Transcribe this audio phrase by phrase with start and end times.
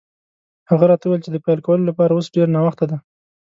[0.69, 2.97] هغه راته وویل چې د پیل کولو لپاره اوس ډېر ناوخته دی.